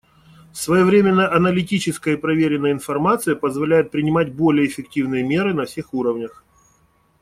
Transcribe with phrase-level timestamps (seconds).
[0.51, 6.43] Своевременная, аналитическая и проверенная информация позволяет принимать более эффективные меры на всех уровнях.